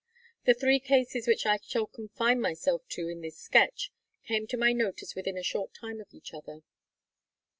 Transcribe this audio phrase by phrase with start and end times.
[0.45, 3.91] The three cases which I shall confine myself to in this Sketch,
[4.25, 6.63] came to my notice within a short time of each other.